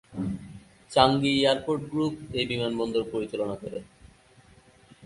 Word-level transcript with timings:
চাঙ্গি 0.91 1.31
airport 1.37 1.81
group 1.91 2.13
এই 2.39 2.45
বিমানবন্দর 2.51 3.03
পরিচালনা 3.13 3.55
করে। 3.61 3.79